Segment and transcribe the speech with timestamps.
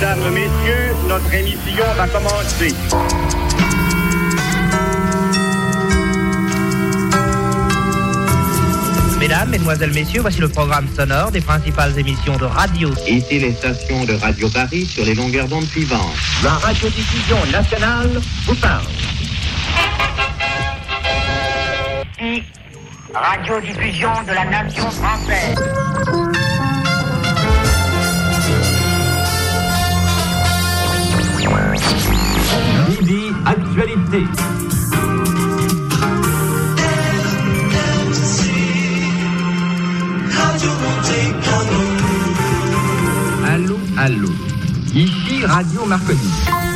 [0.00, 2.72] Mesdames, Messieurs, notre émission va commencer.
[9.18, 12.90] Mesdames, Mesdemoiselles, Messieurs, voici le programme sonore des principales émissions de radio.
[13.08, 16.14] Ici les stations de Radio Paris sur les longueurs d'onde suivantes.
[16.44, 18.86] La radiodiffusion nationale vous parle.
[23.12, 26.37] Radiodiffusion de la nation française.
[43.46, 44.30] Allô, allô.
[44.94, 46.67] Ici Radio Marconi.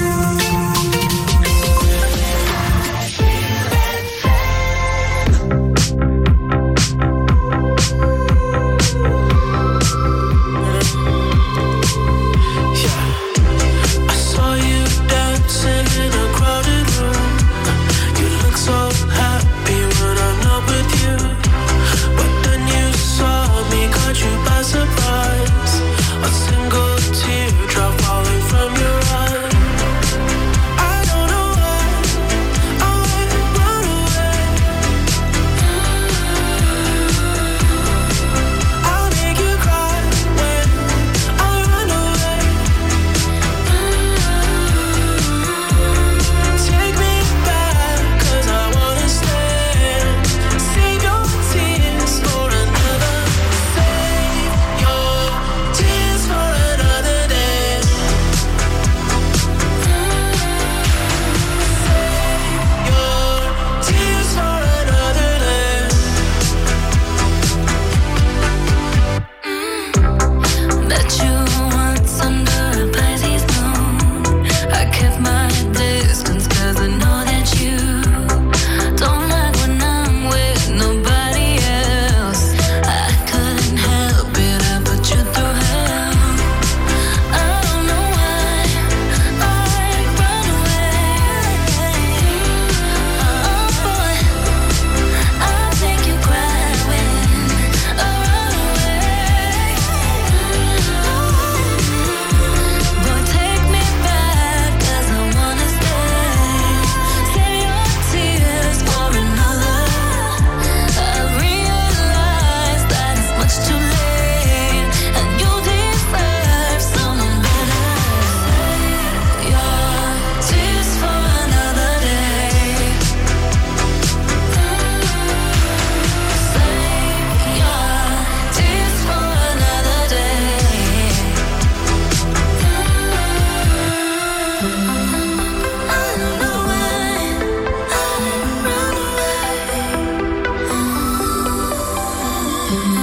[142.74, 143.01] I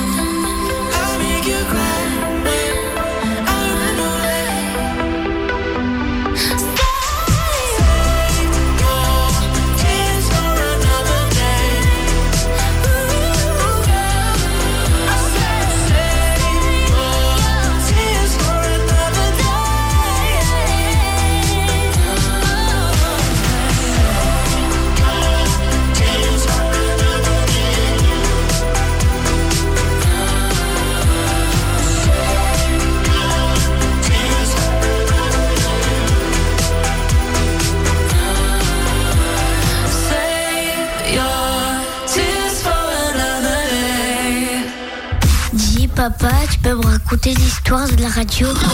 [48.19, 48.68] radio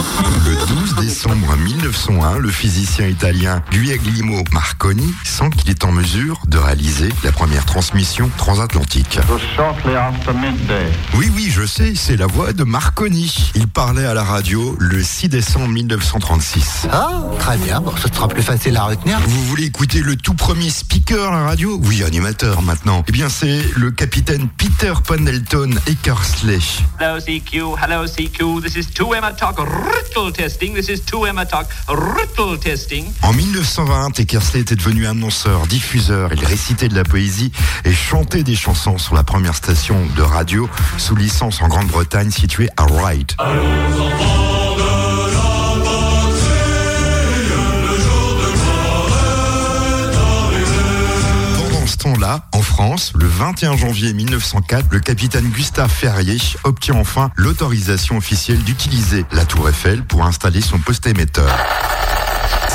[2.46, 8.30] le physicien italien Guglielmo Marconi sent qu'il est en mesure de réaliser la première transmission
[8.36, 9.18] transatlantique.
[11.14, 13.50] Oui, oui, je sais, c'est la voix de Marconi.
[13.56, 16.86] Il parlait à la radio le 6 décembre 1936.
[16.92, 17.80] Ah, très bien.
[17.80, 19.18] Bon, ce sera plus facile à retenir.
[19.26, 21.80] Vous voulez écouter le tout premier speaker à la radio?
[21.82, 23.02] Oui, animateur maintenant.
[23.08, 26.60] Eh bien, c'est le capitaine Peter Pendleton Eckersley.
[27.00, 31.66] Hello CQ, hello CQ, this is 2Emma Talk Rittle Testing, this is 2Emma Talk
[33.22, 36.30] En 1920, Eckersley était devenu annonceur, diffuseur.
[36.34, 37.50] Il récitait de la poésie
[37.84, 40.68] et chantait des chansons sur la première station de radio
[40.98, 43.32] sous licence en Grande-Bretagne située à Ryde.
[51.58, 56.96] Pendant ce temps-là, en France, France, le 21 janvier 1904, le capitaine Gustave Ferrier obtient
[56.96, 61.48] enfin l'autorisation officielle d'utiliser la Tour Eiffel pour installer son poste émetteur.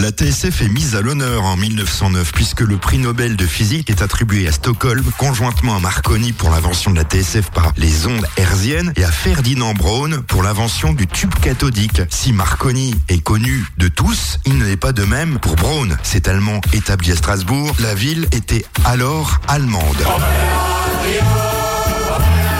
[0.00, 4.02] La TSF est mise à l'honneur en 1909 puisque le prix Nobel de physique est
[4.02, 8.92] attribué à Stockholm conjointement à Marconi pour l'invention de la TSF par les ondes hertziennes
[8.96, 12.02] et à Ferdinand Braun pour l'invention du tube cathodique.
[12.10, 15.96] Si Marconi est connu de tous, il n'est pas de même pour Braun.
[16.02, 20.04] Cet allemand établi à Strasbourg, la ville était alors allemande.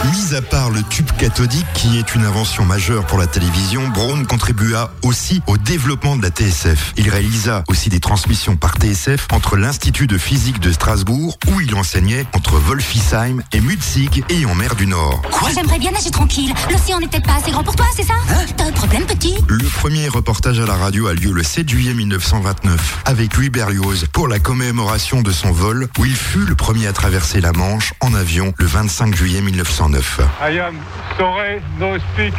[0.04, 4.24] Mis à part le tube cathodique, qui est une invention majeure pour la télévision, Braun
[4.24, 6.92] contribua aussi au développement de la TSF.
[6.96, 11.74] Il réalisa aussi des transmissions par TSF entre l'Institut de physique de Strasbourg, où il
[11.74, 15.20] enseignait, entre Wolfisheim et Mutzig et en mer du Nord.
[15.32, 16.54] Quoi J'aimerais bien nager tranquille.
[16.70, 18.14] L'océan n'est peut-être pas assez grand pour toi, c'est ça
[18.56, 21.94] T'as un problème, petit Le premier reportage à la radio a lieu le 7 juillet
[21.94, 26.86] 1929 avec Louis Berlioz pour la commémoration de son vol où il fut le premier
[26.86, 29.40] à traverser la Manche en avion le 25 juillet
[29.88, 30.20] 1909.
[30.40, 30.78] I am
[31.16, 32.34] sorry, no speak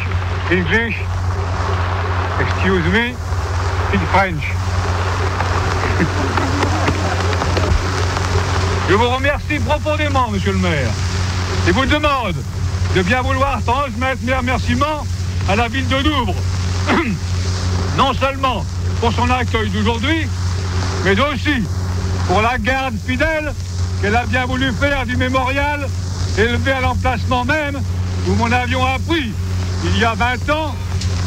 [0.50, 0.96] English.
[2.38, 3.14] Excuse me,
[3.88, 4.44] speak French.
[8.88, 10.90] Je vous remercie profondément, monsieur le maire,
[11.68, 12.36] et vous demande
[12.94, 15.06] de bien vouloir transmettre mes remerciements
[15.48, 16.34] à la ville de Douvres.
[17.96, 18.64] non seulement
[19.00, 20.26] pour son accueil d'aujourd'hui,
[21.04, 21.64] mais aussi
[22.26, 23.54] pour la garde fidèle
[24.00, 25.88] qu'elle a bien voulu faire du mémorial
[26.38, 27.80] élevé à l'emplacement même
[28.28, 29.32] où mon avion a pris,
[29.84, 30.74] il y a 20 ans,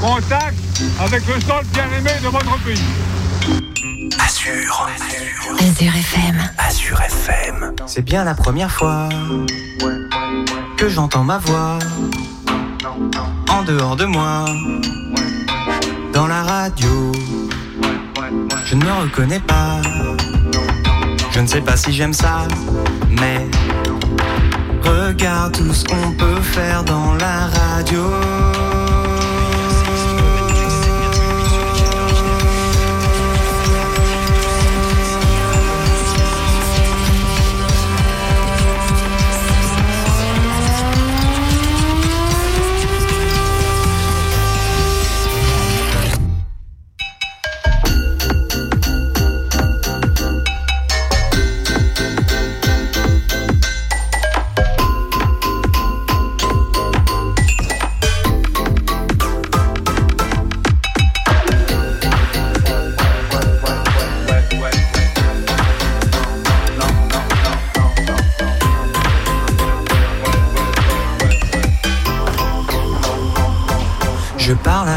[0.01, 0.55] contact
[0.99, 2.79] avec le sol bien-aimé de votre pays.
[4.19, 4.87] Assure.
[5.59, 6.49] Azure FM.
[6.57, 7.73] Azure FM.
[7.85, 9.09] C'est bien la première fois
[10.77, 11.79] que j'entends ma voix
[13.49, 14.45] en dehors de moi,
[16.13, 17.11] dans la radio.
[18.65, 19.81] Je ne me reconnais pas.
[21.31, 22.47] Je ne sais pas si j'aime ça,
[23.09, 23.47] mais
[24.83, 28.92] regarde tout ce qu'on peut faire dans la radio.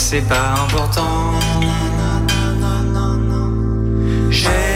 [0.00, 1.32] C'est pas important.
[4.30, 4.67] J'ai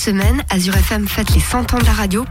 [0.00, 2.24] semaine, Azure FM fête les 100 ans de la radio,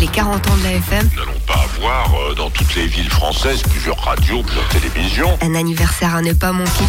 [0.00, 3.10] les 40 ans de la FM, Nous n'allons pas avoir euh, dans toutes les villes
[3.10, 5.38] françaises plusieurs radios, plusieurs télévisions.
[5.42, 6.84] un anniversaire à ne pas manquer.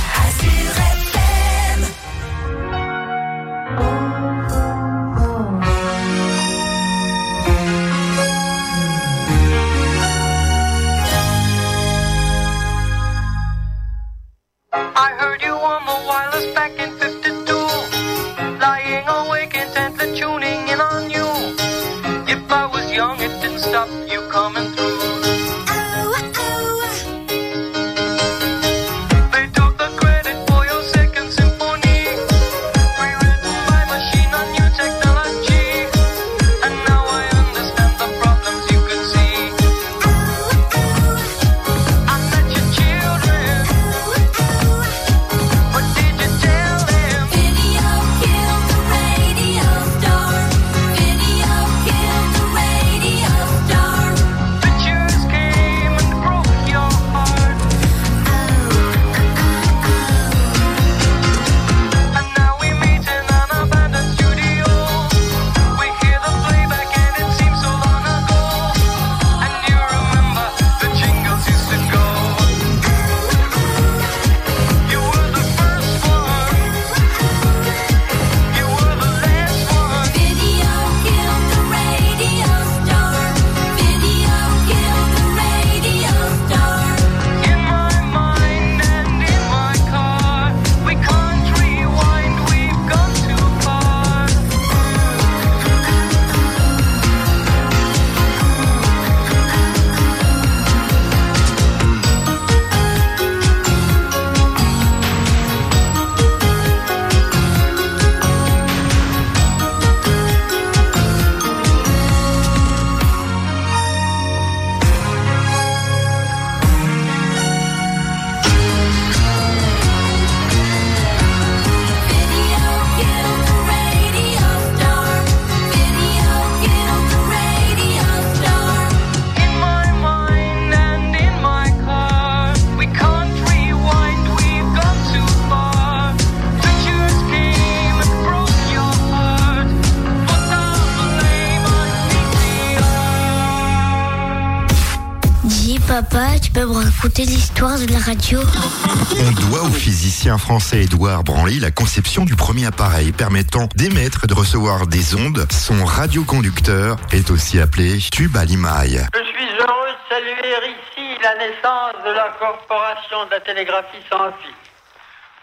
[146.56, 151.70] Peux me raconter l'histoire de la radio On doit au physicien français Édouard Branly la
[151.70, 155.46] conception du premier appareil permettant d'émettre et de recevoir des ondes.
[155.52, 159.06] Son radioconducteur est aussi appelé tube à limaille.
[159.14, 164.32] Je suis heureux de saluer ici la naissance de la Corporation de la télégraphie sans
[164.42, 164.56] fil.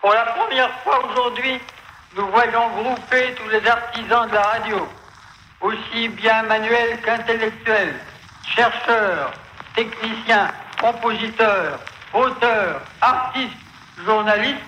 [0.00, 1.60] Pour la première fois aujourd'hui,
[2.16, 4.88] nous voyons grouper tous les artisans de la radio,
[5.60, 7.96] aussi bien manuels qu'intellectuels,
[8.56, 9.32] chercheurs,
[9.76, 10.48] techniciens,
[10.82, 11.78] compositeurs,
[12.12, 13.56] auteurs, artistes,
[14.04, 14.58] journalistes,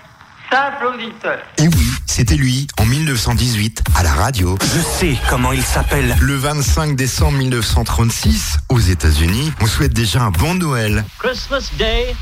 [0.51, 1.43] simples auditeurs.
[1.59, 4.57] Et oui, c'était lui, en 1918, à la radio.
[4.63, 6.15] Je sais comment il s'appelle.
[6.21, 11.05] Le 25 décembre 1936, aux États-Unis, on souhaite déjà un bon Noël.
[11.19, 12.15] Christmas Day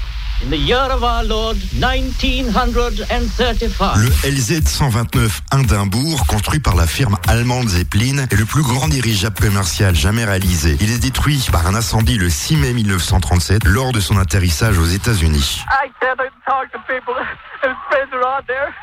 [0.45, 3.97] in the year of our Lord 1935.
[3.97, 9.41] Le LZ 129 Indimbourg, construit par la firme allemande Zeppelin, est le plus grand dirigeable
[9.41, 10.77] commercial jamais réalisé.
[10.81, 14.87] Il est détruit par un incendie le 6 mai 1937 lors de son atterrissage aux
[14.87, 15.61] États-Unis.
[15.71, 17.15] I cannot talk to people
[17.63, 18.75] and friends are out there.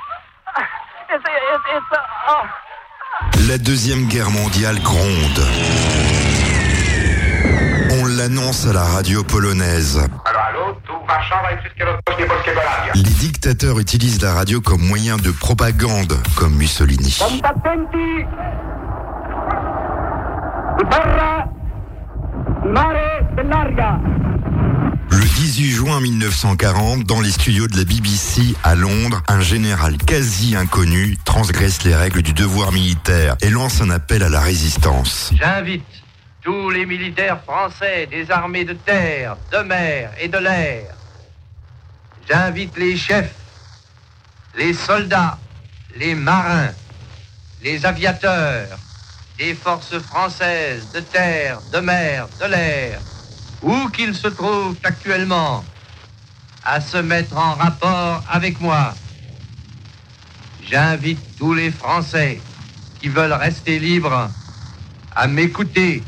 [1.12, 1.86] It's, it's, it's.
[3.48, 5.42] La deuxième guerre mondiale gronde.
[8.20, 10.06] On l'annonce à la radio polonaise.
[12.94, 17.18] Les dictateurs utilisent la radio comme moyen de propagande, comme Mussolini.
[25.12, 30.58] Le 18 juin 1940, dans les studios de la BBC à Londres, un général quasi
[30.58, 35.32] inconnu transgresse les règles du devoir militaire et lance un appel à la résistance.
[35.40, 35.99] J'invite
[36.50, 40.96] tous les militaires français des armées de terre, de mer et de l'air.
[42.28, 43.36] J'invite les chefs,
[44.56, 45.38] les soldats,
[45.96, 46.72] les marins,
[47.62, 48.80] les aviateurs
[49.38, 53.00] des forces françaises de terre, de mer, de l'air,
[53.62, 55.64] où qu'ils se trouvent actuellement,
[56.66, 58.96] à se mettre en rapport avec moi.
[60.68, 62.42] J'invite tous les Français
[63.00, 64.32] qui veulent rester libres
[65.16, 66.02] à m'écouter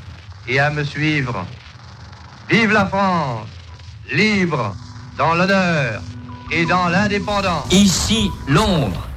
[0.48, 1.46] et à me suivre.
[2.50, 3.48] Vive la France,
[4.12, 4.76] libre
[5.18, 6.02] dans l'honneur
[6.52, 7.72] et dans l'indépendance.
[7.72, 9.08] Ici, Londres.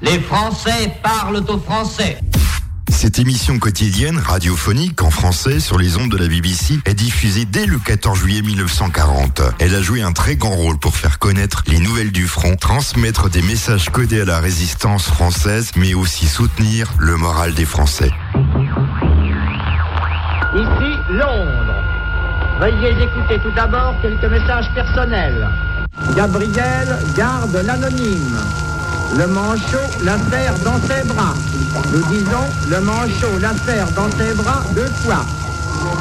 [0.00, 2.18] Les Français parlent aux Français.
[2.88, 7.66] Cette émission quotidienne radiophonique en français sur les ondes de la BBC est diffusée dès
[7.66, 9.42] le 14 juillet 1940.
[9.60, 13.30] Elle a joué un très grand rôle pour faire connaître les nouvelles du front, transmettre
[13.30, 18.10] des messages codés à la résistance française, mais aussi soutenir le moral des Français.
[21.18, 21.74] Londres.
[22.60, 25.48] Veuillez écouter tout d'abord quelques messages personnels.
[26.14, 28.38] Gabriel garde l'anonyme.
[29.16, 30.16] Le manchot la
[30.64, 31.34] dans ses bras.
[31.92, 35.24] Nous disons le manchot la serre dans ses bras deux fois.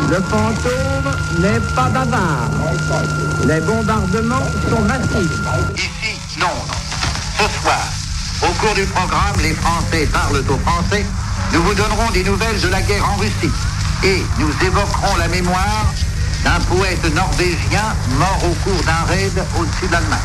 [0.10, 2.52] Le fantôme n'est pas bavard.
[3.48, 5.42] Les bombardements sont massifs.
[5.76, 6.78] Ici, Londres.
[7.38, 7.88] Ce soir,
[8.44, 11.06] au cours du programme Les Français parlent aux Français,
[11.54, 13.52] nous vous donnerons des nouvelles de la guerre en Russie.
[14.04, 15.86] Et nous évoquerons la mémoire
[16.44, 17.84] d'un poète norvégien
[18.18, 20.20] mort au cours d'un raid au-dessus de l'Allemagne.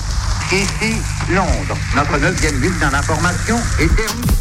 [0.52, 0.94] Ici,
[1.30, 1.76] Londres.
[1.96, 4.32] Notre neuvième bulletin d'information est terminé.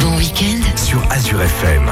[0.00, 0.76] Bon week-end.
[0.76, 1.90] Sur Azure FM.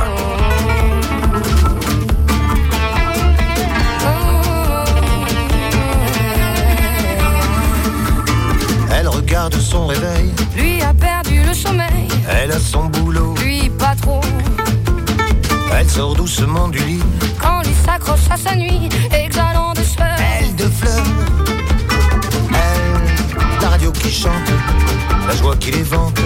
[8.92, 12.08] Elle regarde son réveil, Lui a perdu le sommeil.
[12.28, 13.67] elle a son boulot, Lui,
[15.78, 17.02] elle sort doucement du lit,
[17.40, 20.16] Quand lui s'accroche à sa nuit, exhalant de sueur.
[20.40, 21.04] elle de fleurs,
[22.50, 24.32] elle, la radio qui chante,
[25.28, 26.20] la joie qui les vante,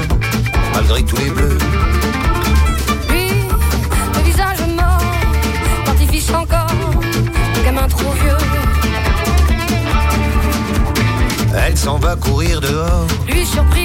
[0.75, 1.59] malgré tous les bleus.
[3.11, 3.29] Lui,
[4.15, 5.03] le visage mort,
[5.87, 6.73] l'artifice encore,
[7.57, 8.39] le gamin trop vieux.
[11.55, 13.82] Elle s'en va courir dehors, Lui, surpris,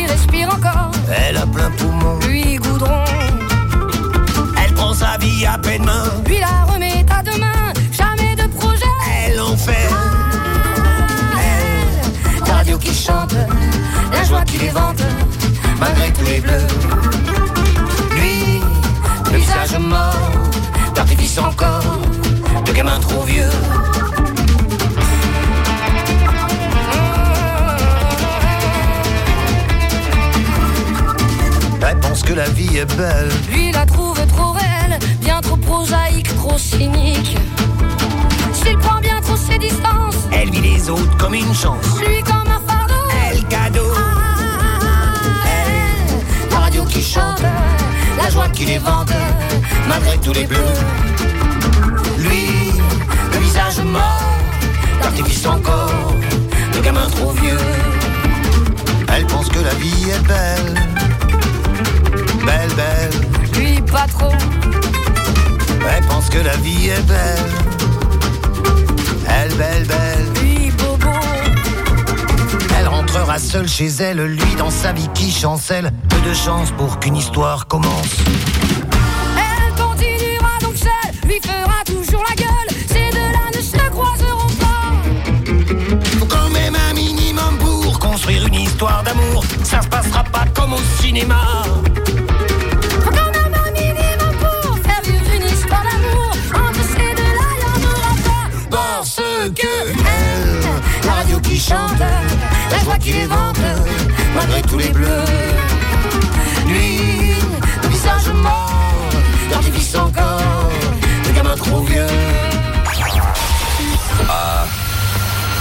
[5.58, 7.74] à peine main, Lui, la remet à demain.
[7.92, 8.86] Jamais de projet.
[9.28, 9.90] elle en fait,
[12.46, 13.36] La radio qui chante,
[14.12, 15.02] la joie qui les vante,
[15.80, 16.68] malgré tous les bleus.
[18.16, 18.62] Lui,
[19.32, 20.32] le visage mort,
[20.94, 22.00] d'artifice encore,
[22.66, 23.52] de gamin trop vieux.
[31.90, 34.17] elle pense que la vie est belle, Lui la trouve
[35.68, 37.38] prosaïque, trop cynique.
[38.54, 42.50] S'il prend bien trop ses distances, elle vit les autres comme une chance, lui comme
[42.58, 43.04] un fardeau.
[43.30, 43.92] elle cadeau,
[45.56, 47.44] Elle, la radio qui chante,
[48.18, 49.14] la joie qui les vante,
[49.88, 50.76] malgré tous les bleus.
[52.18, 52.72] lui,
[53.42, 54.24] visage mort,
[55.02, 56.14] d'artifice encore,
[56.74, 57.66] de gamin trop vieux.
[59.14, 60.74] Elle pense que la vie est belle,
[62.46, 63.62] belle, belle.
[63.62, 64.34] Lui pas trop,
[65.90, 67.52] Elle pense que la vie est belle,
[69.30, 70.44] elle, belle, belle.
[70.44, 71.10] lui bobo.
[72.78, 75.92] Elle rentrera seule chez elle, lui dans sa vie qui chancelle.
[76.10, 78.18] Peu de chance pour qu'une histoire commence.
[79.38, 82.78] Elle continuera donc seule, lui fera toujours la gueule.
[82.88, 86.20] Ces deux-là ne se croiseront pas.
[86.20, 89.44] Faut quand même un minimum pour construire une histoire d'amour.
[89.64, 91.64] Ça se passera pas comme au cinéma.
[101.68, 102.00] Chante,
[102.72, 103.60] la joie qui les vante,
[104.36, 105.26] malgré tous les bleus.
[106.68, 107.34] Lui,
[107.84, 109.10] le visage mort,
[109.52, 110.70] l'artifice encore,
[111.26, 112.08] le gamin trop vieux.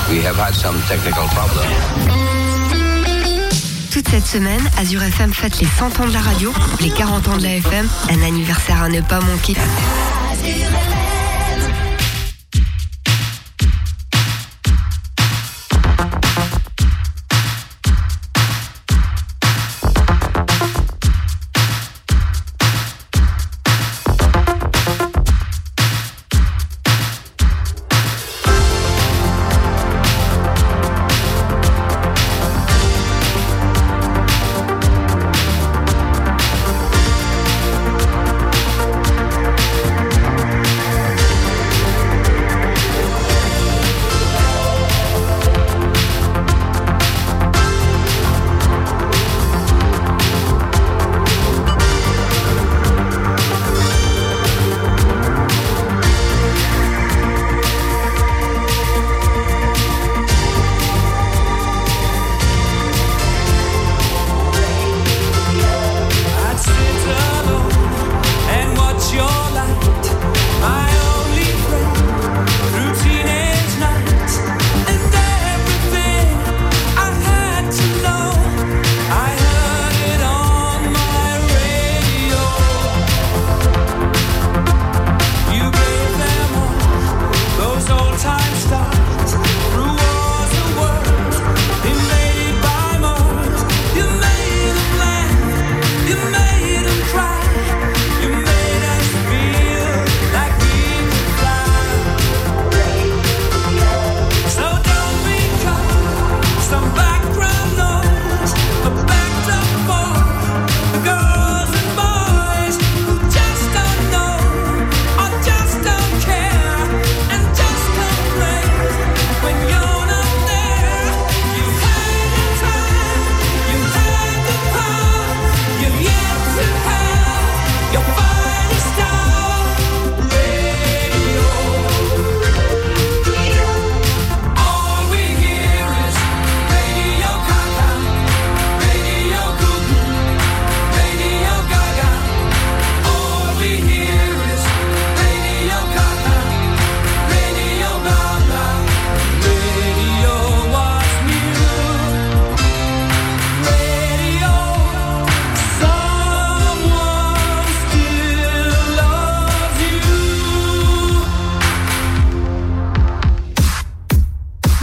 [0.08, 1.66] We have had some technical problems.
[3.90, 7.36] Toute cette semaine, Azure FM fête les 100 ans de la radio, les 40 ans
[7.36, 9.56] de la FM, un anniversaire à ne pas manquer.
[10.48, 10.85] I'd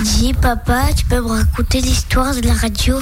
[0.03, 2.99] Dis, papa, tu peux me raconter l'histoire de la radio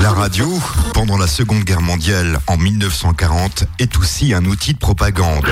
[0.00, 0.48] La radio,
[0.94, 5.48] pendant la Seconde Guerre mondiale en 1940, est aussi un outil de propagande.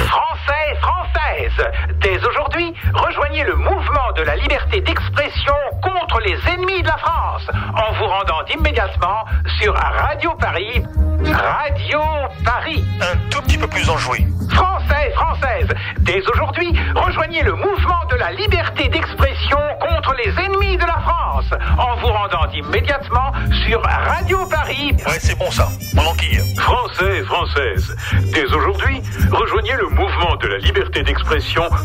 [2.01, 7.49] Dès aujourd'hui, rejoignez le mouvement de la liberté d'expression contre les ennemis de la France
[7.75, 9.25] en vous rendant immédiatement
[9.61, 10.83] sur Radio Paris.
[11.25, 12.01] Radio
[12.45, 12.85] Paris.
[13.01, 14.27] Un tout petit peu plus enjoué.
[14.51, 15.69] Français, Françaises,
[16.01, 21.51] dès aujourd'hui, rejoignez le mouvement de la liberté d'expression contre les ennemis de la France
[21.79, 23.33] en vous rendant immédiatement
[23.67, 24.93] sur Radio Paris.
[25.07, 25.69] Ouais, c'est bon ça.
[25.95, 26.41] Mon enquille.
[26.57, 27.97] Français, Françaises,
[28.33, 31.38] dès aujourd'hui, rejoignez le mouvement de la liberté d'expression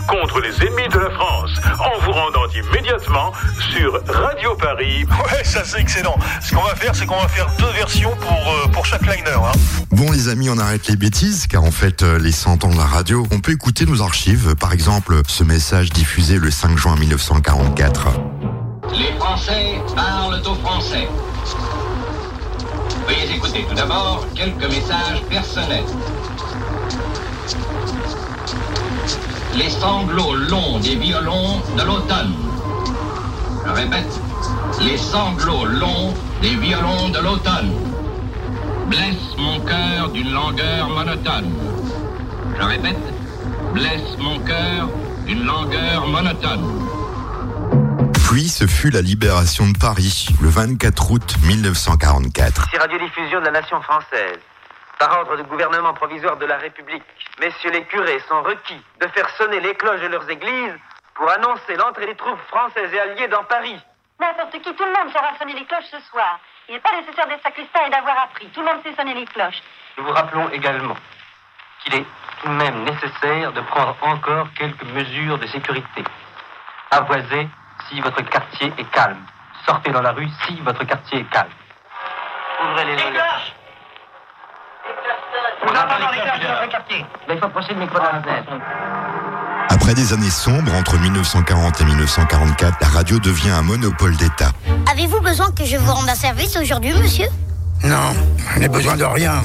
[0.08, 3.32] contre les ennemis de la France en vous rendant immédiatement
[3.72, 5.06] sur Radio Paris.
[5.06, 6.18] Ouais, ça c'est excellent.
[6.42, 9.30] Ce qu'on va faire, c'est qu'on va faire deux versions pour, euh, pour chaque liner.
[9.30, 9.52] Hein.
[9.92, 12.78] Bon les amis, on arrête les bêtises, car en fait, euh, les 100 ans de
[12.78, 16.96] la radio, on peut écouter nos archives, par exemple ce message diffusé le 5 juin
[16.96, 18.08] 1944.
[18.92, 21.08] Les Français parlent au français.
[23.08, 25.86] Veuillez écouter tout d'abord quelques messages personnels.
[29.56, 32.34] Les sanglots longs des violons de l'automne.
[33.66, 34.20] Je répète,
[34.82, 37.72] les sanglots longs des violons de l'automne
[38.88, 41.54] blessent mon cœur d'une langueur monotone.
[42.58, 43.00] Je répète,
[43.74, 44.90] blessent mon cœur
[45.26, 46.84] d'une langueur monotone.
[48.30, 52.68] Puis ce fut la libération de Paris, le 24 août 1944.
[52.68, 54.40] Ici Radiodiffusion de la Nation française.
[55.00, 57.04] Par ordre du gouvernement provisoire de la République,
[57.40, 60.78] messieurs les curés sont requis de faire sonner les cloches de leurs églises
[61.16, 63.80] pour annoncer l'entrée des troupes françaises et alliées dans Paris.
[64.20, 66.40] N'importe qui, tout le monde saura sonner les cloches ce soir.
[66.70, 68.48] Il n'est pas nécessaire d'être sacristain et d'avoir appris.
[68.50, 69.62] Tout le monde sait sonner les cloches.
[69.98, 70.96] Nous vous rappelons également
[71.84, 72.06] qu'il est
[72.42, 76.04] tout de même nécessaire de prendre encore quelques mesures de sécurité.
[76.92, 77.50] Avoisez
[77.90, 79.26] si votre quartier est calme.
[79.66, 81.52] Sortez dans la rue si votre quartier est calme.
[82.64, 82.96] Ouvrez les
[85.66, 85.74] volets.
[85.74, 87.06] Nous entendons les cloches de votre quartier.
[87.28, 88.52] Mais il faut approcher le micro de la fenêtre.
[89.70, 94.52] Après des années sombres, entre 1940 et 1944, la radio devient un monopole d'État.
[94.92, 97.28] Avez-vous besoin que je vous rende un service aujourd'hui, monsieur?
[97.84, 98.14] Non,
[98.54, 99.42] je n'ai besoin de rien.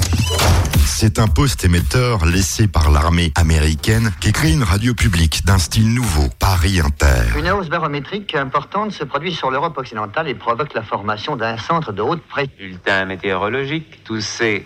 [0.85, 5.93] C'est un poste émetteur laissé par l'armée américaine qui crée une radio publique d'un style
[5.93, 7.37] nouveau, Paris Inter.
[7.37, 11.91] Une hausse barométrique importante se produit sur l'Europe occidentale et provoque la formation d'un centre
[11.91, 12.51] de haute pression.
[12.57, 14.65] Bulletin météorologique, tous ces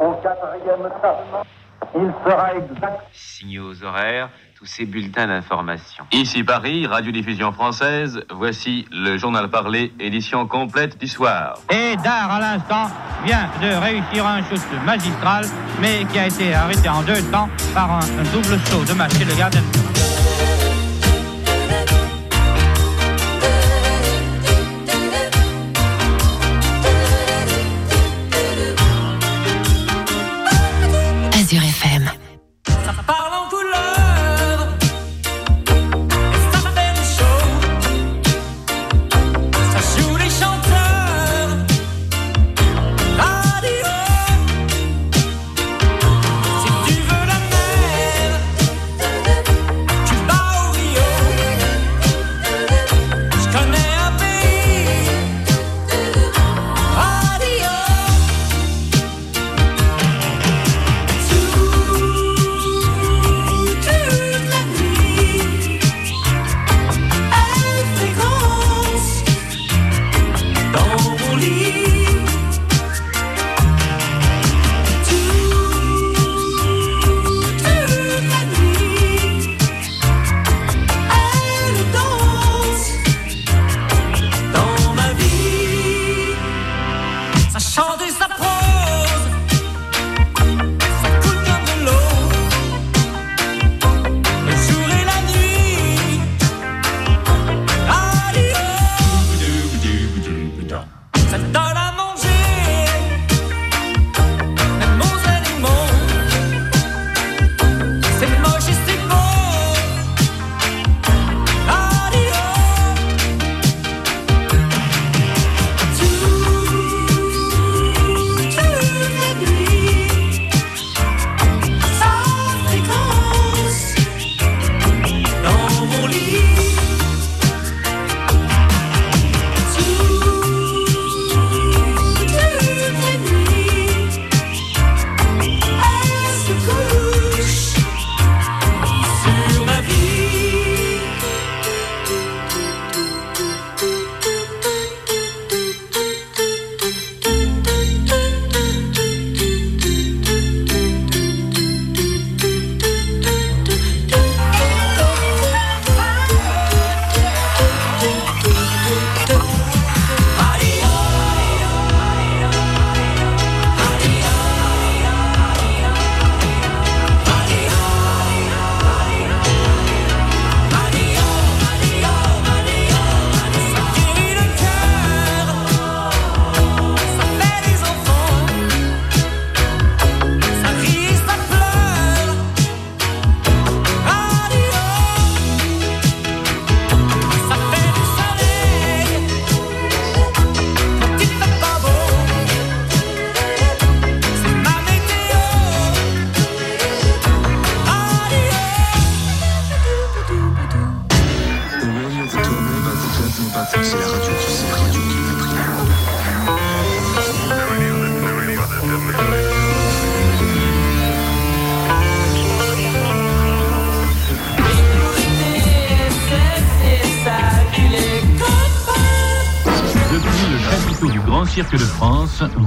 [0.00, 1.44] Au quatrième temps,
[1.94, 3.02] il sera exact.
[3.12, 6.04] signaux horaires, tous ces bulletins d'information.
[6.12, 11.58] Ici Paris, radiodiffusion française, voici le journal parlé, édition complète du soir.
[11.70, 12.86] Et Dar, à l'instant,
[13.24, 15.44] vient de réussir un shoot magistral,
[15.80, 18.00] mais qui a été arrêté en deux temps par un,
[18.32, 19.60] double saut de chez le gardien.
[19.60, 19.99] de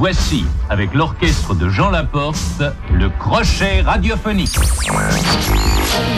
[0.03, 2.61] voici, avec l'orchestre de Jean Laporte,
[2.91, 4.59] le crochet radiophonique.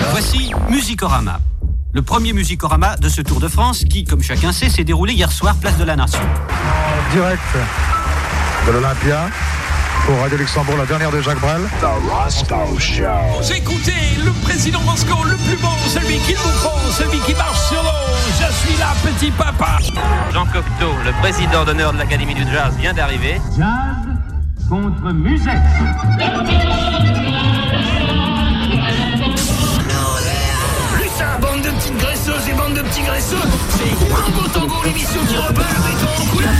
[0.10, 1.40] Voici Musicorama.
[1.94, 5.32] Le premier Musicorama de ce Tour de France qui, comme chacun sait, s'est déroulé hier
[5.32, 6.28] soir, place de la Nation.
[7.14, 7.40] direct
[8.66, 9.30] de l'Olympia
[10.06, 11.62] pour Radio Luxembourg, la dernière de Jacques Brel.
[13.40, 13.92] Vous écoutez
[14.24, 17.90] le président Moscou, le plus bon, celui qu'il vous faut, celui qui marche sur l'eau.
[18.40, 19.80] Je suis là, petit papa.
[20.32, 23.42] Jean Cocteau, le président d'honneur de l'Académie du Jazz, vient d'arriver.
[23.58, 23.96] Jazz
[24.70, 25.56] contre musette.
[30.94, 33.38] Plus ça, bande de petites graisseuses et bande de petits graisseux,
[33.70, 36.52] c'est Tango Tango, l'émission qui rebat le béton en couleur.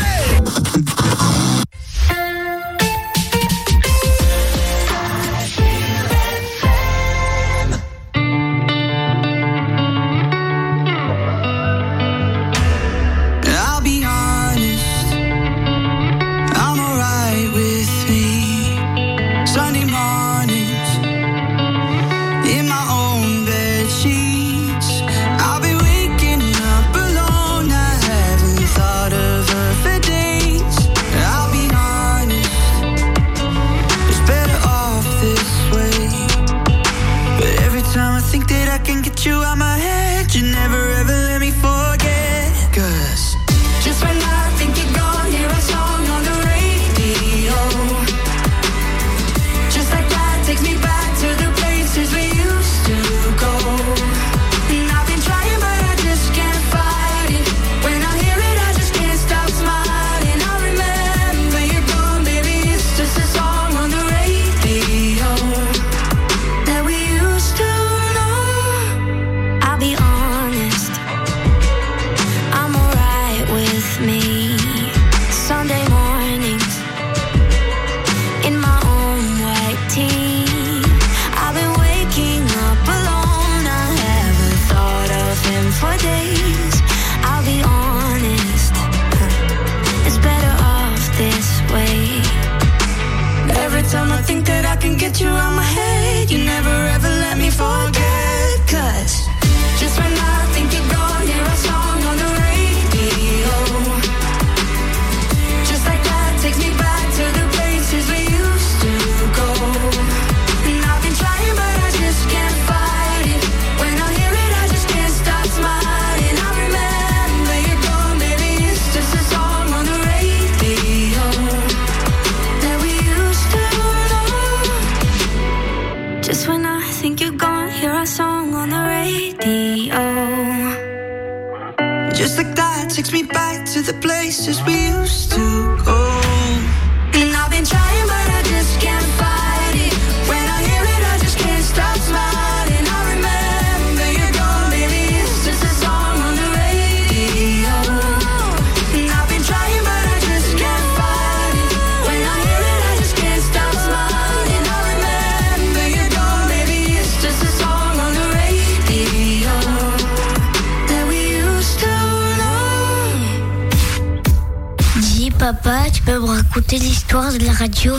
[165.66, 167.94] Papa, tu peux me raconter l'histoire de la radio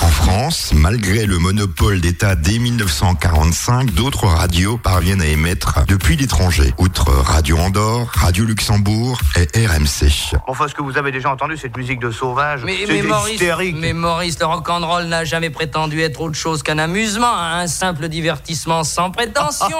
[0.00, 6.72] En France, malgré le monopole d'État dès 1945, d'autres radios parviennent à émettre depuis l'étranger,
[6.78, 10.36] outre Radio Andorre, Radio Luxembourg et RMC.
[10.46, 13.34] Enfin, est-ce que vous avez déjà entendu cette musique de sauvage Mais, C'est mais Maurice,
[13.34, 13.76] hystérique.
[13.78, 18.84] mais Maurice, le rock'n'roll n'a jamais prétendu être autre chose qu'un amusement, un simple divertissement
[18.84, 19.68] sans prétention.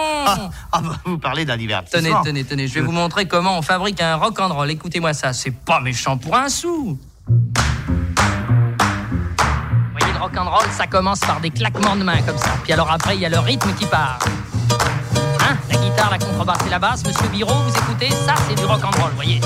[0.71, 2.23] Ah bah, vous parlez d'un Tenez, divertissement.
[2.23, 4.71] tenez, tenez, je vais vous montrer comment on fabrique un rock'n'roll.
[4.71, 6.99] Écoutez-moi ça, c'est pas méchant pour un sou.
[7.27, 7.35] Vous
[9.93, 12.51] voyez, le rock'n'roll, ça commence par des claquements de mains comme ça.
[12.63, 14.19] Puis alors après, il y a le rythme qui part.
[15.41, 17.05] Hein La guitare, la contrebasse et la basse.
[17.05, 19.41] Monsieur Biro, vous écoutez Ça, c'est du rock'n'roll, voyez.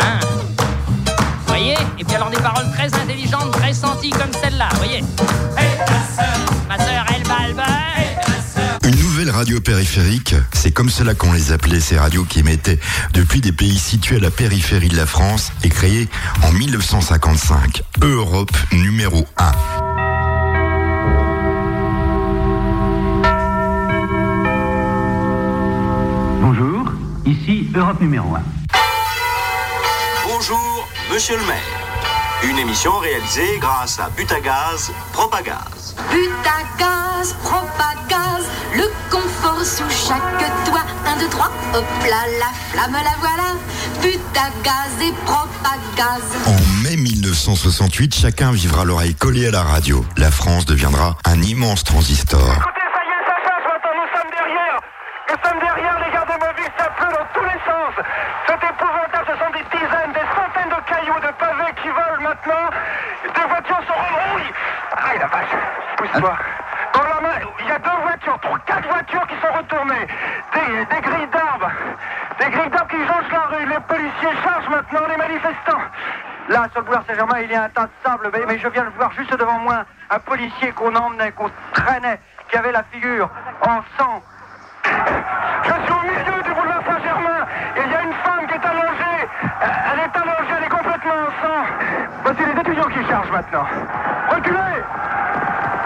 [0.00, 5.04] Hein Vous voyez Et puis alors des paroles très intelligentes, très senties comme celle-là, voyez.
[5.58, 6.76] Hey, ma sœur, ma
[7.14, 8.15] elle va le beurre.
[8.86, 12.78] Une nouvelle radio périphérique, c'est comme cela qu'on les appelait, ces radios qui émettaient
[13.14, 16.08] depuis des pays situés à la périphérie de la France et créée
[16.44, 17.82] en 1955.
[18.02, 19.50] Europe numéro 1.
[26.40, 26.92] Bonjour,
[27.24, 28.42] ici Europe numéro 1.
[30.28, 32.48] Bonjour, monsieur le maire.
[32.48, 35.85] Une émission réalisée grâce à Butagaz Propagaz.
[36.10, 40.84] But à gaz, propagase, le confort sous chaque toit.
[41.06, 43.54] Un, deux, trois, hop là, la flamme, la voilà.
[44.02, 46.22] But à gaz et propagase.
[46.46, 50.04] En mai 1968, chacun vivra l'oreille collée à la radio.
[50.16, 52.40] La France deviendra un immense transistor.
[53.96, 54.80] Nous sommes derrière
[55.28, 57.94] Nous sommes derrière les gardes mobiles, ça pleut dans tous les sens
[58.46, 62.66] C'est épouvantable, ce sont des dizaines, des centaines de cailloux, de pavés qui volent maintenant
[63.24, 64.00] Des voitures sont
[64.32, 64.52] rouillées
[64.96, 65.56] Aïe la vache
[65.96, 66.34] Pousse-toi
[66.94, 70.06] Dans la main, il y a deux voitures, trois, quatre voitures qui sont retournées
[70.54, 71.72] Des, des grilles d'arbres
[72.38, 73.66] Des grilles d'arbres qui jonchent la rue
[74.42, 75.82] Chargent maintenant les manifestants
[76.48, 78.84] Là, sur le boulevard Saint-Germain, il y a un tas de sable, mais, je viens
[78.84, 83.28] de voir juste devant moi un policier qu'on emmenait, qu'on traînait, qui avait la figure
[83.62, 84.22] en sang.
[84.84, 89.28] Je suis au milieu du boulevard Saint-Germain il y a une femme qui est allongée.
[89.60, 91.64] Elle est allongée, elle est complètement en sang.
[92.22, 93.66] Voici les étudiants qui chargent maintenant.
[94.30, 94.82] Reculez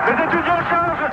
[0.07, 1.11] Les étudiants chargent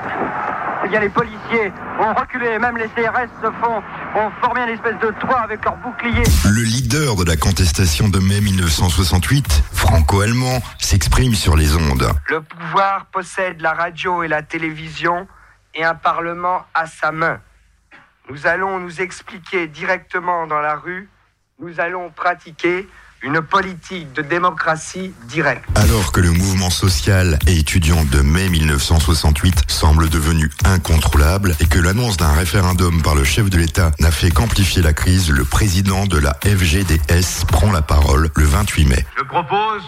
[0.86, 3.82] Il y a les policiers ont reculé, même les CRS se font,
[4.18, 6.24] ont formé une espèce de toit avec leurs boucliers.
[6.46, 12.12] Le leader de la contestation de mai 1968, franco-allemand, s'exprime sur les ondes.
[12.30, 15.28] Le pouvoir possède la radio et la télévision
[15.76, 17.40] et un parlement à sa main.
[18.30, 21.10] Nous allons nous expliquer directement dans la rue,
[21.60, 22.88] nous allons pratiquer
[23.24, 25.64] une politique de démocratie directe.
[25.76, 31.80] Alors que le mouvement social et étudiant de mai 1968 semble devenu incontrôlable et que
[31.80, 36.06] l'annonce d'un référendum par le chef de l'État n'a fait qu'amplifier la crise, le président
[36.06, 39.06] de la FGDS prend la parole le 28 mai.
[39.18, 39.82] Je propose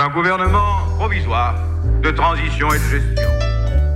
[0.00, 1.54] un gouvernement provisoire
[2.02, 3.28] de transition et de gestion.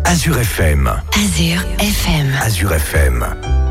[0.04, 1.02] Azure FM.
[1.14, 2.26] Azure FM.
[2.40, 3.65] Azure FM.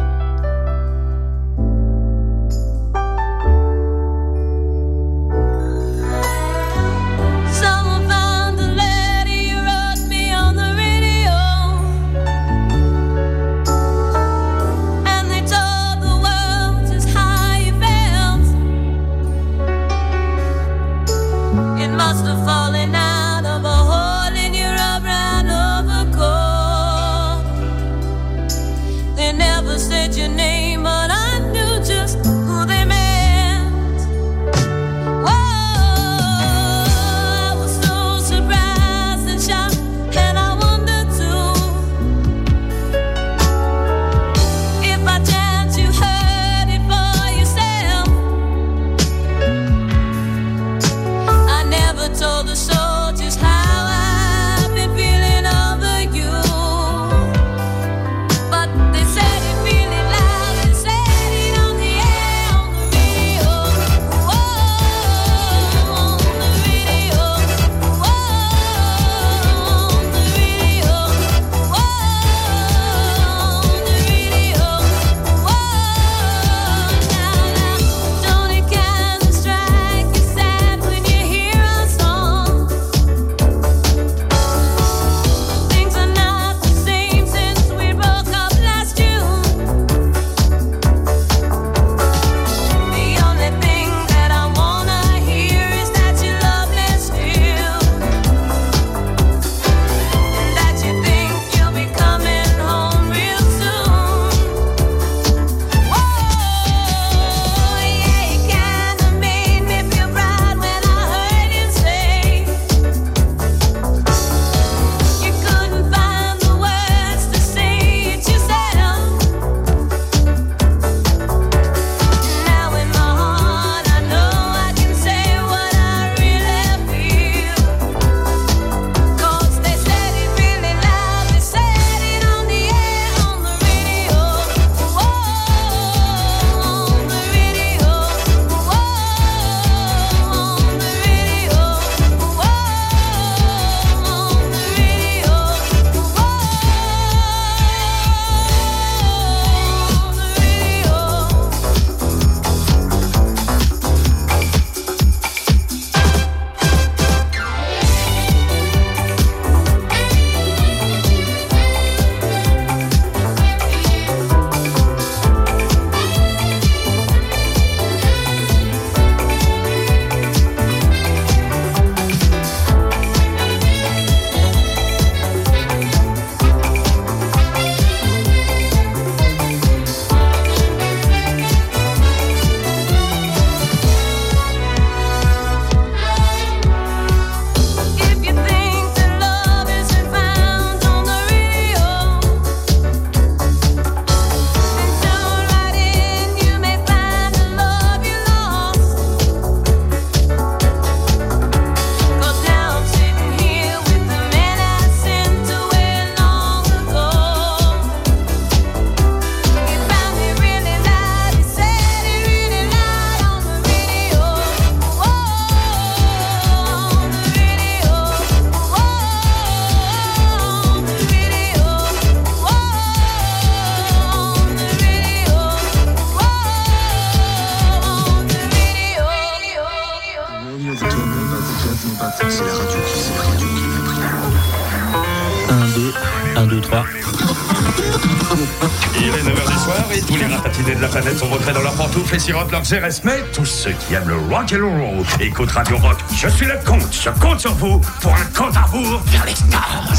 [242.74, 243.03] Et.
[243.03, 245.97] Mais tous ceux qui aiment le rock and roll écoutent Radio Rock.
[246.16, 249.36] Je suis le comte, je compte sur vous pour un compte à rebours vers les
[249.36, 249.93] stars.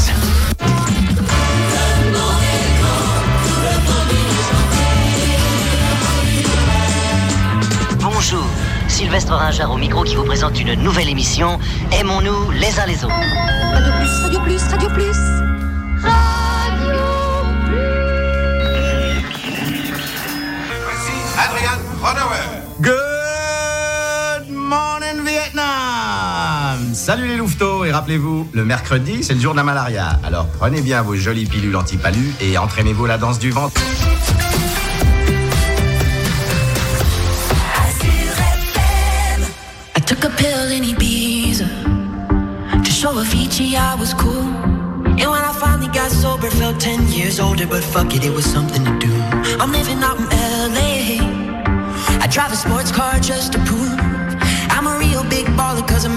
[7.99, 8.45] Bonjour,
[8.87, 11.59] Sylvestre Ringard au micro qui vous présente une nouvelle émission
[11.99, 13.15] Aimons-nous les uns les autres.
[13.71, 15.46] Radio Plus, Radio Plus, Radio Plus.
[27.07, 30.19] Salut les louveteaux et rappelez-vous, le mercredi c'est le jour de la malaria.
[30.25, 33.79] Alors prenez bien vos jolies pilules anti-palu et entraînez-vous la danse du ventre.
[39.95, 41.67] I took a pill in Ibiza
[42.83, 44.43] to show Avicii I was cool.
[45.05, 48.43] And when I finally got sober, felt 10 years older, but fuck it, it was
[48.43, 49.13] something to do.
[49.61, 51.23] I'm living out in LA.
[52.21, 53.97] I drive a sports car just to prove
[54.69, 56.16] I'm a real big baller, cause I made a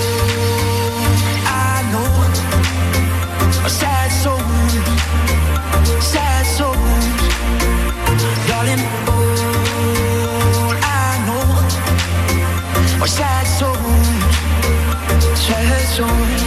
[15.91, 16.40] soy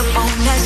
[0.00, 0.59] up on that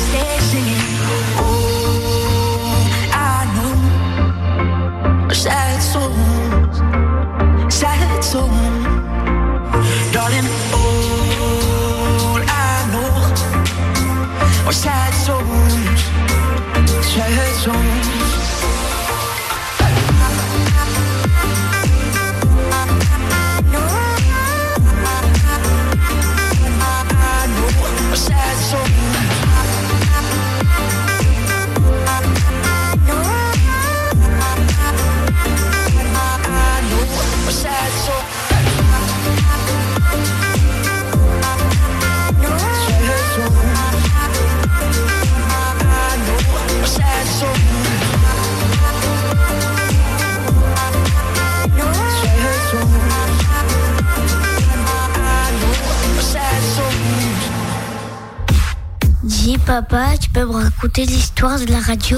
[59.81, 62.17] papa, tu peux me raconter l'histoire de la radio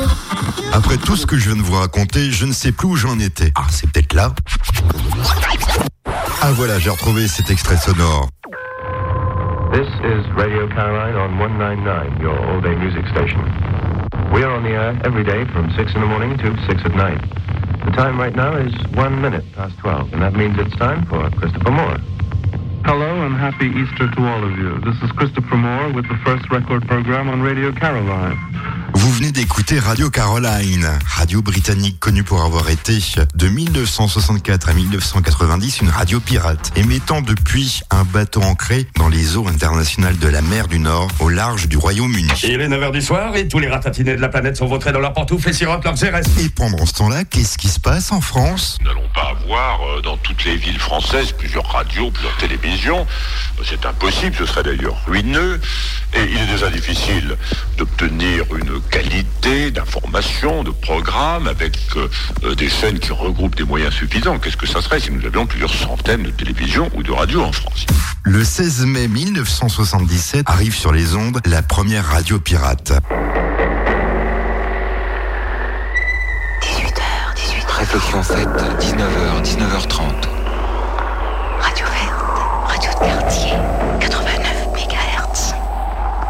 [0.73, 3.17] Après tout ce que je viens de vous raconter, je ne sais plus où j'en
[3.17, 3.51] étais.
[3.55, 4.31] Ah, c'est peut-être là.
[6.05, 8.29] Ah voilà, j'ai retrouvé cet extrait sonore.
[9.73, 13.41] This is Radio Caroline on 199, your all-day music station.
[14.31, 16.95] We are on the air every day from 6 in the morning to 6 at
[16.95, 17.21] night.
[17.85, 21.27] The time right now is 1 minute past 12, and that means it's time for
[21.31, 21.97] Christopher Moore.
[22.87, 24.79] Hello and happy Easter to all of you.
[24.79, 28.37] This is Christopher Moore with the first record program on Radio Caroline.
[28.97, 32.97] Vous venez d'écouter Radio Caroline, radio britannique connue pour avoir été
[33.35, 39.47] de 1964 à 1990 une radio pirate, émettant depuis un bateau ancré dans les eaux
[39.47, 42.31] internationales de la mer du Nord au large du Royaume-Uni.
[42.41, 44.99] Il est 9h du soir et tous les ratatinés de la planète sont vautrés dans
[44.99, 46.39] leurs pantoufles et sirotent leurs RS.
[46.39, 48.79] Et pendant ce temps-là, qu'est-ce qui se passe en France?
[48.81, 53.05] Nous n'allons pas avoir euh, dans toutes les villes françaises plusieurs radios, plusieurs télévisions.
[53.63, 55.61] C'est impossible, ce serait d'ailleurs ruineux.
[56.15, 57.37] Et il est déjà difficile
[57.77, 62.09] d'obtenir une qualité d'information, de programme avec euh,
[62.43, 64.39] euh, des chaînes qui regroupent des moyens suffisants.
[64.39, 67.51] Qu'est-ce que ça serait si nous avions plusieurs centaines de télévisions ou de radios en
[67.51, 67.85] France?
[68.23, 72.93] Le 16 mai 1977 arrive sur les ondes la première radio pirate.
[76.61, 77.01] 18h,
[77.35, 77.77] 18h.
[77.77, 78.47] Réflexion faite,
[78.79, 80.37] 19h, 19h30.
[81.59, 82.13] Radio verte,
[82.67, 83.53] radio de quartier,
[83.99, 85.53] 89 MHz.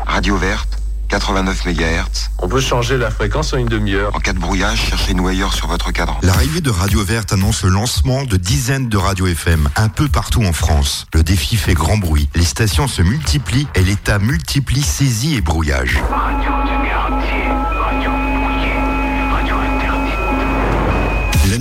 [0.05, 0.76] Radio verte,
[1.07, 2.29] 89 MHz.
[2.39, 4.15] On peut changer la fréquence en une demi-heure.
[4.15, 6.17] En cas de brouillage, cherchez-nous ailleurs sur votre cadran.
[6.21, 10.43] L'arrivée de Radio Verte annonce le lancement de dizaines de radios FM un peu partout
[10.43, 11.05] en France.
[11.13, 12.29] Le défi fait grand bruit.
[12.35, 15.99] Les stations se multiplient et l'État multiplie saisies et brouillages.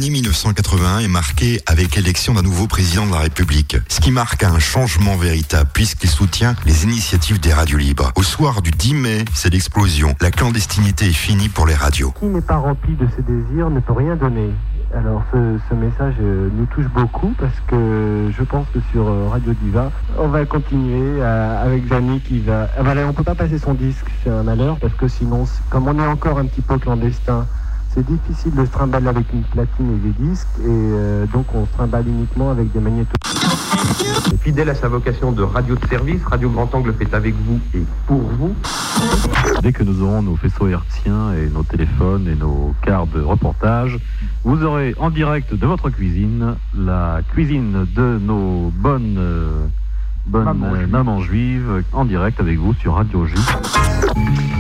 [0.07, 4.45] L'année 1981 est marquée avec l'élection d'un nouveau président de la République, ce qui marque
[4.45, 8.13] un changement véritable puisqu'il soutient les initiatives des radios libres.
[8.15, 10.15] Au soir du 10 mai, c'est l'explosion.
[10.21, 12.13] La clandestinité est finie pour les radios.
[12.21, 14.51] Qui n'est pas rempli de ses désirs ne peut rien donner.
[14.95, 19.55] Alors ce, message euh, nous touche beaucoup parce que je pense que sur euh, Radio
[19.61, 19.91] Diva,
[20.21, 22.69] on va continuer euh, avec Janie qui va...
[22.79, 25.89] Ah, voilà, on peut pas passer son disque, c'est un malheur parce que sinon, comme
[25.89, 27.49] on est encore un petit peu clandestin,
[27.97, 31.65] c'est difficile de se trimballer avec une platine et des disques et euh, donc on
[31.65, 33.17] se trimballe uniquement avec des magnétos.
[34.41, 37.83] Fidèle à sa vocation de radio de service, Radio Grand Angle fait avec vous et
[38.07, 38.55] pour vous.
[39.63, 43.99] Dès que nous aurons nos faisceaux hertziens et nos téléphones et nos cartes de reportage,
[44.45, 49.67] vous aurez en direct de votre cuisine la cuisine de nos bonnes, euh,
[50.27, 53.35] bonnes euh, mamans juives en direct avec vous sur Radio J.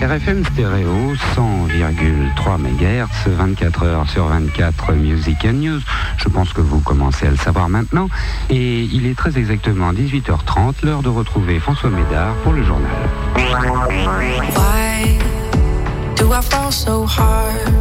[0.02, 5.80] RFM stéréo 100,3 MHz, 24 heures sur 24 Music and News.
[6.18, 8.08] Je pense que vous commencez à le savoir maintenant.
[8.50, 12.90] Et il est très exactement 18h30, l'heure de retrouver François Médard pour le journal.
[14.54, 15.18] Why
[16.16, 17.72] do I fall so hard?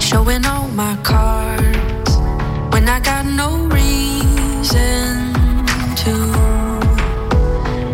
[0.00, 2.18] Showing all my cards
[2.70, 5.15] when I got no reason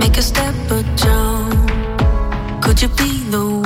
[0.03, 1.71] make a step or jump.
[2.63, 3.62] Could you be the one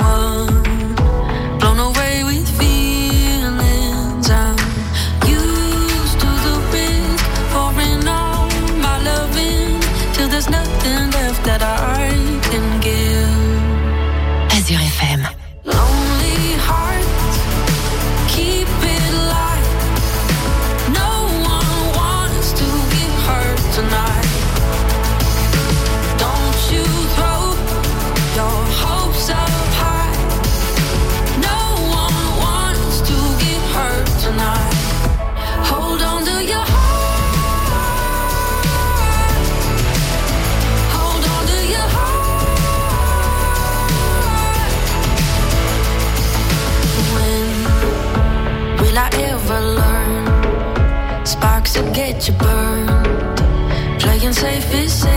[54.69, 55.16] Vision.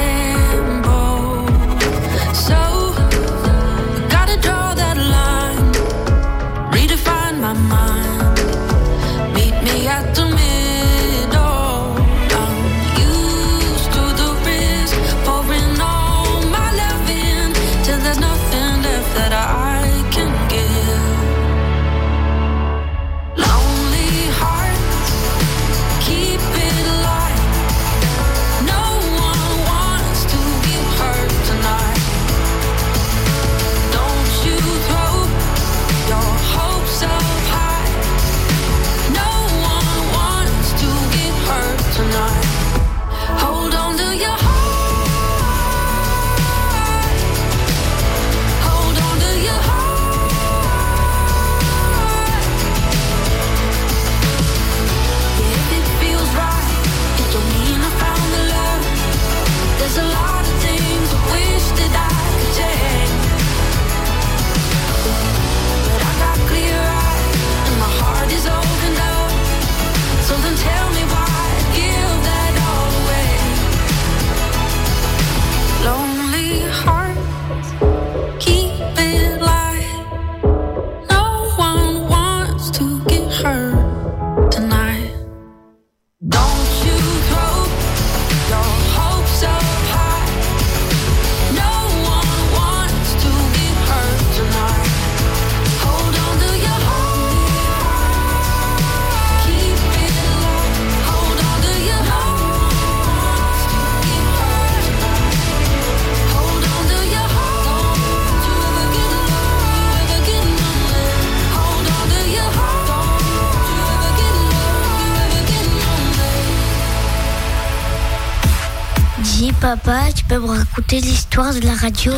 [119.60, 122.12] Papa, tu peux me raconter l'histoire de la radio?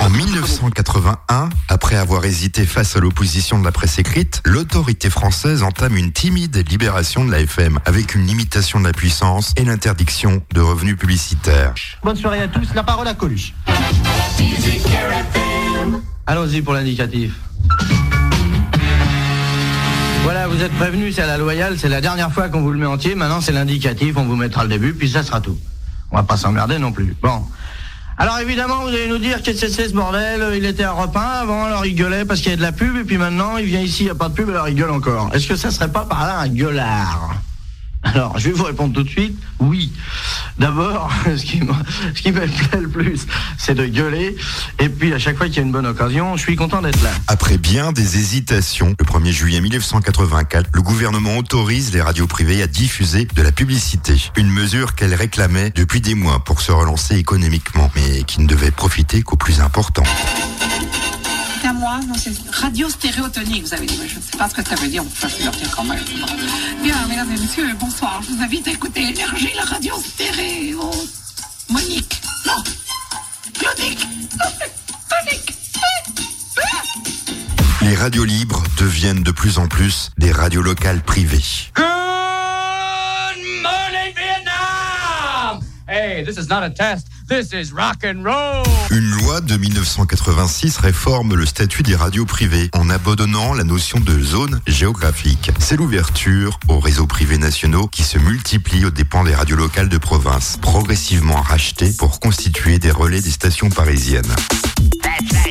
[0.00, 5.96] En 1981, après avoir hésité face à l'opposition de la presse écrite, l'autorité française entame
[5.96, 10.60] une timide libération de la FM avec une limitation de la puissance et l'interdiction de
[10.60, 11.74] revenus publicitaires.
[12.04, 13.54] Bonne soirée à tous, la parole à Coluche.
[16.26, 17.32] Allons-y pour l'indicatif.
[20.22, 22.78] Voilà, vous êtes prévenus, c'est à la loyale, c'est la dernière fois qu'on vous le
[22.78, 25.58] met entier, maintenant c'est l'indicatif, on vous mettra le début, puis ça sera tout.
[26.10, 27.14] On va pas s'emmerder non plus.
[27.22, 27.42] Bon.
[28.16, 31.40] Alors évidemment, vous allez nous dire qu'est-ce que c'est ce bordel Il était à repas
[31.40, 33.66] avant, alors il gueulait parce qu'il y a de la pub, et puis maintenant il
[33.66, 35.30] vient ici, il n'y a pas de pub, alors il gueule encore.
[35.34, 37.40] Est-ce que ça serait pas par là un gueulard?
[38.14, 39.92] Alors, je vais vous répondre tout de suite, oui.
[40.58, 43.26] D'abord, ce qui me, plaît le plus,
[43.58, 44.36] c'est de gueuler.
[44.78, 47.02] Et puis, à chaque fois qu'il y a une bonne occasion, je suis content d'être
[47.02, 47.10] là.
[47.26, 52.66] Après bien des hésitations, le 1er juillet 1984, le gouvernement autorise les radios privées à
[52.66, 54.14] diffuser de la publicité.
[54.36, 58.70] Une mesure qu'elle réclamait depuis des mois pour se relancer économiquement, mais qui ne devait
[58.70, 60.04] profiter qu'aux plus importants.
[62.06, 64.76] Non, c'est radio stéréotonique, vous avez dit, mais je ne sais pas ce que ça
[64.76, 65.98] veut dire, enfin, je vais leur dire quand même.
[66.82, 70.90] Bien, mesdames et messieurs, bonsoir, je vous invite à écouter Énergie, la radio stéréo.
[71.68, 72.62] Monique, non,
[73.58, 74.06] Claudique,
[75.10, 75.54] Tonique.
[77.82, 81.42] Les radios libres deviennent de plus en plus des radios locales privées.
[81.74, 81.84] Good
[83.62, 85.60] morning, Vietnam!
[85.88, 87.07] Hey, this is not a test.
[87.28, 88.64] This is rock and roll.
[88.90, 94.18] Une loi de 1986 réforme le statut des radios privées en abandonnant la notion de
[94.18, 95.50] zone géographique.
[95.58, 99.98] C'est l'ouverture aux réseaux privés nationaux qui se multiplient aux dépens des radios locales de
[99.98, 104.34] province, progressivement rachetées pour constituer des relais des stations parisiennes.
[105.02, 105.48] That's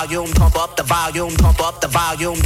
[0.00, 2.36] volume, pump up the volume, pump up the volume.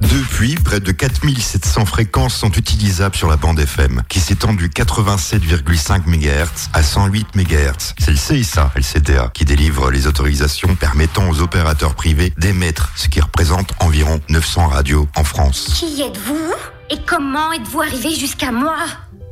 [0.00, 6.06] Depuis, près de 4700 fréquences sont utilisables sur la bande FM, qui s'étend du 87,5
[6.06, 7.94] MHz à 108 MHz.
[7.98, 13.20] C'est le CISA, LCDA, qui délivre les autorisations permettant aux opérateurs privés d'émettre, ce qui
[13.20, 15.74] représente environ 900 radios en France.
[15.74, 16.54] Qui êtes-vous
[16.90, 18.78] Et comment êtes-vous arrivé jusqu'à moi?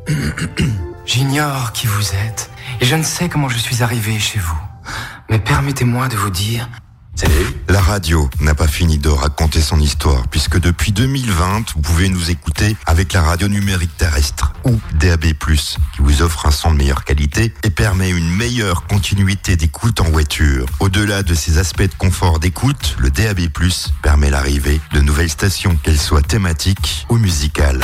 [1.07, 2.51] J'ignore qui vous êtes
[2.81, 4.59] et je ne sais comment je suis arrivé chez vous.
[5.31, 6.69] Mais permettez-moi de vous dire...
[7.69, 12.31] La radio n'a pas fini de raconter son histoire, puisque depuis 2020, vous pouvez nous
[12.31, 17.05] écouter avec la radio numérique terrestre ou DAB+, qui vous offre un son de meilleure
[17.05, 20.67] qualité et permet une meilleure continuité d'écoute en voiture.
[20.81, 23.41] Au-delà de ces aspects de confort d'écoute, le DAB+,
[24.03, 27.83] permet l'arrivée de nouvelles stations, qu'elles soient thématiques ou musicales.